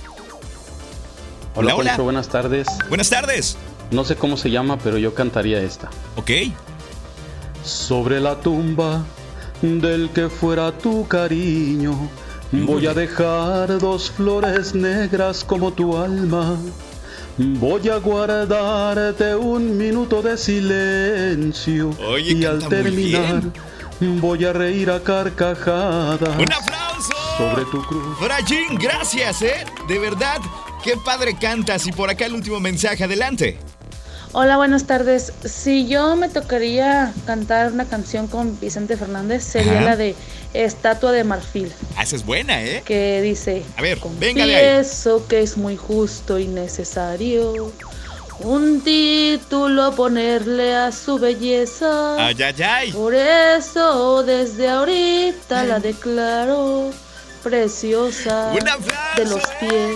Hola, 1.55 1.75
Hola, 1.75 1.77
hola. 1.77 1.91
Poncho, 1.93 2.05
buenas 2.05 2.29
tardes. 2.29 2.67
Buenas 2.89 3.11
tardes. 3.11 3.57
No 3.91 4.05
sé 4.05 4.17
cómo 4.17 4.37
se 4.37 4.51
llama, 4.51 4.79
pero 4.79 4.99
yo 4.99 5.15
cantaría 5.15 5.61
esta. 5.61 5.91
Ok. 6.17 6.31
Sobre 7.65 8.21
la 8.21 8.41
tumba 8.41 9.05
del 9.63 10.11
que 10.11 10.29
fuera 10.29 10.71
tu 10.73 11.07
cariño, 11.09 12.09
Voy 12.53 12.87
a 12.87 12.95
dejar 12.95 13.79
dos 13.79 14.11
flores 14.11 14.73
negras 14.75 15.43
como 15.43 15.73
tu 15.73 15.97
alma. 15.97 16.57
Voy 17.39 17.87
a 17.91 17.99
guardarte 17.99 19.35
un 19.37 19.77
minuto 19.77 20.23
de 20.23 20.39
silencio. 20.39 21.91
Oye, 22.09 22.33
y 22.33 22.45
al 22.47 22.67
terminar, 22.67 23.43
voy 24.01 24.45
a 24.47 24.55
reír 24.55 24.91
a 24.91 25.01
carcajadas. 25.01 26.39
¡Un 26.39 26.51
aplauso! 26.51 27.13
Sobre 27.37 27.65
tu 27.67 27.83
cruz. 27.83 28.19
Frayín, 28.19 28.79
gracias, 28.79 29.43
¿eh? 29.43 29.67
De 29.87 29.99
verdad, 29.99 30.41
qué 30.83 30.95
padre 30.97 31.37
cantas. 31.39 31.87
Y 31.87 31.93
por 31.93 32.09
acá 32.09 32.25
el 32.25 32.33
último 32.33 32.59
mensaje, 32.59 33.05
adelante. 33.05 33.59
Hola, 34.39 34.59
buenas 34.59 34.85
tardes. 34.87 35.33
Si 35.47 35.87
yo 35.87 36.15
me 36.15 36.29
tocaría 36.29 37.15
cantar 37.25 37.73
una 37.73 37.87
canción 37.87 38.27
con 38.27 38.61
Vicente 38.61 38.99
Fernández, 38.99 39.43
sería 39.45 39.77
Ajá. 39.77 39.81
la 39.83 39.97
de 39.97 40.15
Estatua 40.53 41.11
de 41.13 41.25
Marfil, 41.25 41.73
Ah, 41.97 42.03
esa 42.03 42.17
es 42.17 42.27
buena, 42.27 42.63
¿eh? 42.63 42.83
que 42.85 43.23
dice, 43.23 43.63
A 43.79 43.83
ver, 43.83 43.99
venga 44.21 44.45
de 44.45 44.55
ahí. 44.57 44.73
pienso 44.75 45.27
que 45.27 45.41
es 45.41 45.57
muy 45.57 45.79
justo 45.79 46.39
y 46.39 46.49
necesario 46.49 47.73
un 48.41 48.83
título 48.83 49.95
ponerle 49.95 50.77
a 50.77 50.93
su 50.93 51.19
belleza. 51.19 52.17
Ay, 52.27 52.37
ay, 52.43 52.63
ay. 52.63 52.93
Por 52.93 53.15
eso 53.15 54.23
desde 54.23 54.69
ahorita 54.69 55.65
la 55.65 55.81
declaro 55.81 56.91
preciosa 57.43 58.53
Un 58.53 58.69
aplauso, 58.69 58.93
de 59.17 59.25
los 59.25 59.43
pies 59.61 59.95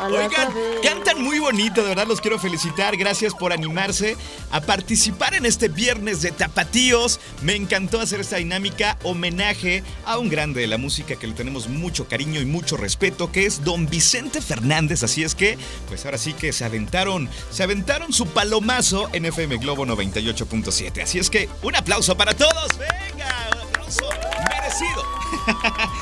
Oigan, 0.00 0.52
cantan 0.82 1.22
muy 1.22 1.38
bonito, 1.38 1.82
de 1.82 1.90
verdad 1.90 2.06
los 2.06 2.20
quiero 2.20 2.38
felicitar. 2.38 2.96
Gracias 2.96 3.34
por 3.34 3.52
animarse 3.52 4.16
a 4.50 4.60
participar 4.60 5.34
en 5.34 5.46
este 5.46 5.68
viernes 5.68 6.22
de 6.22 6.32
Tapatíos. 6.32 7.20
Me 7.42 7.54
encantó 7.54 8.00
hacer 8.00 8.20
esta 8.20 8.36
dinámica 8.36 8.98
homenaje 9.02 9.82
a 10.04 10.18
un 10.18 10.28
grande 10.28 10.62
de 10.62 10.66
la 10.66 10.78
música 10.78 11.16
que 11.16 11.26
le 11.26 11.34
tenemos 11.34 11.68
mucho 11.68 12.08
cariño 12.08 12.40
y 12.40 12.46
mucho 12.46 12.76
respeto, 12.76 13.30
que 13.30 13.46
es 13.46 13.64
don 13.64 13.86
Vicente 13.86 14.40
Fernández. 14.40 15.02
Así 15.02 15.22
es 15.22 15.34
que, 15.34 15.58
pues 15.88 16.04
ahora 16.04 16.18
sí 16.18 16.32
que 16.32 16.52
se 16.52 16.64
aventaron, 16.64 17.28
se 17.50 17.62
aventaron 17.62 18.12
su 18.12 18.26
palomazo 18.26 19.08
en 19.12 19.26
FM 19.26 19.58
Globo 19.58 19.84
98.7. 19.86 21.02
Así 21.02 21.18
es 21.18 21.30
que, 21.30 21.48
un 21.62 21.76
aplauso 21.76 22.16
para 22.16 22.34
todos. 22.34 22.68
Venga, 22.78 23.50
un 23.52 23.68
aplauso 23.68 24.08
merecido. 24.50 25.04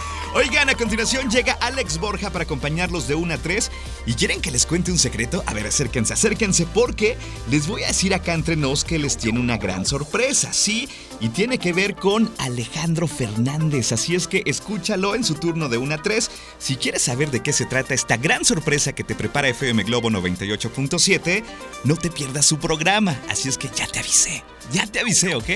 Oigan, 0.32 0.70
a 0.70 0.76
continuación 0.76 1.28
llega 1.28 1.54
Alex 1.54 1.98
Borja 1.98 2.30
para 2.30 2.44
acompañarlos 2.44 3.08
de 3.08 3.16
1 3.16 3.34
a 3.34 3.38
3. 3.38 3.70
¿Y 4.06 4.14
quieren 4.14 4.40
que 4.40 4.52
les 4.52 4.64
cuente 4.64 4.92
un 4.92 4.98
secreto? 4.98 5.42
A 5.44 5.54
ver, 5.54 5.66
acérquense, 5.66 6.12
acérquense, 6.12 6.66
porque 6.66 7.16
les 7.50 7.66
voy 7.66 7.82
a 7.82 7.88
decir 7.88 8.14
acá 8.14 8.32
entre 8.34 8.54
nos 8.54 8.84
que 8.84 9.00
les 9.00 9.16
tiene 9.16 9.40
una 9.40 9.58
gran 9.58 9.84
sorpresa, 9.84 10.52
¿sí? 10.52 10.88
Y 11.20 11.28
tiene 11.28 11.58
que 11.58 11.72
ver 11.72 11.94
con 11.94 12.32
Alejandro 12.38 13.06
Fernández. 13.06 13.92
Así 13.92 14.14
es 14.14 14.26
que 14.26 14.42
escúchalo 14.46 15.14
en 15.14 15.22
su 15.22 15.34
turno 15.34 15.68
de 15.68 15.76
1 15.76 15.94
a 15.94 16.02
3. 16.02 16.30
Si 16.58 16.76
quieres 16.76 17.02
saber 17.02 17.30
de 17.30 17.42
qué 17.42 17.52
se 17.52 17.66
trata 17.66 17.92
esta 17.92 18.16
gran 18.16 18.44
sorpresa 18.44 18.94
que 18.94 19.04
te 19.04 19.14
prepara 19.14 19.48
FM 19.48 19.82
Globo 19.84 20.08
98.7, 20.10 21.44
no 21.84 21.96
te 21.96 22.10
pierdas 22.10 22.46
su 22.46 22.58
programa. 22.58 23.20
Así 23.28 23.48
es 23.50 23.58
que 23.58 23.68
ya 23.74 23.86
te 23.86 23.98
avisé. 23.98 24.42
Ya 24.72 24.86
te 24.86 25.00
avisé, 25.00 25.34
¿ok? 25.34 25.48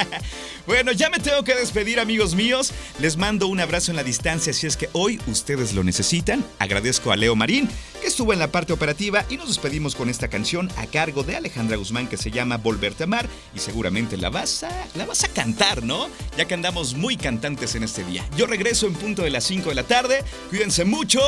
bueno, 0.66 0.92
ya 0.92 1.08
me 1.08 1.18
tengo 1.18 1.44
que 1.44 1.54
despedir, 1.54 2.00
amigos 2.00 2.34
míos. 2.34 2.72
Les 2.98 3.16
mando 3.16 3.46
un 3.46 3.60
abrazo 3.60 3.92
en 3.92 3.96
la 3.96 4.02
distancia 4.02 4.52
si 4.52 4.66
es 4.66 4.76
que 4.76 4.88
hoy 4.92 5.20
ustedes 5.28 5.72
lo 5.72 5.84
necesitan. 5.84 6.44
Agradezco 6.58 7.12
a 7.12 7.16
Leo 7.16 7.36
Marín, 7.36 7.68
estuvo 8.10 8.32
en 8.32 8.40
la 8.40 8.50
parte 8.50 8.72
operativa, 8.72 9.24
y 9.30 9.36
nos 9.36 9.48
despedimos 9.48 9.94
con 9.94 10.08
esta 10.08 10.28
canción 10.28 10.68
a 10.76 10.86
cargo 10.86 11.22
de 11.22 11.36
Alejandra 11.36 11.76
Guzmán 11.76 12.08
que 12.08 12.16
se 12.16 12.30
llama 12.30 12.56
Volverte 12.56 13.04
a 13.04 13.06
amar. 13.06 13.28
Y 13.54 13.60
seguramente 13.60 14.16
la 14.16 14.30
vas 14.30 14.64
a, 14.64 14.70
la 14.96 15.06
vas 15.06 15.24
a 15.24 15.28
cantar, 15.28 15.84
¿no? 15.84 16.08
Ya 16.36 16.44
que 16.46 16.54
andamos 16.54 16.94
muy 16.94 17.16
cantantes 17.16 17.76
en 17.76 17.84
este 17.84 18.04
día. 18.04 18.28
Yo 18.36 18.46
regreso 18.46 18.86
en 18.86 18.94
punto 18.94 19.22
de 19.22 19.30
las 19.30 19.44
5 19.44 19.68
de 19.68 19.74
la 19.76 19.84
tarde. 19.84 20.24
Cuídense 20.50 20.84
mucho. 20.84 21.20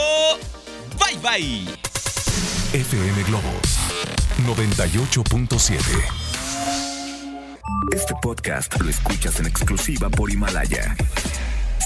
Bye 0.98 1.18
bye. 1.22 1.64
FM 2.72 3.22
Globo 3.24 3.52
98.7. 4.44 5.78
Este 7.92 8.14
podcast 8.20 8.80
lo 8.80 8.90
escuchas 8.90 9.38
en 9.38 9.46
exclusiva 9.46 10.10
por 10.10 10.30
Himalaya. 10.32 10.96